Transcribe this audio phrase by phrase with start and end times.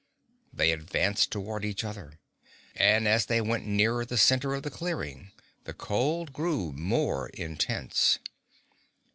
[0.51, 2.17] They advanced toward each other,
[2.75, 5.31] and as they went nearer the center of the clearing
[5.65, 8.17] the cold grew more intense.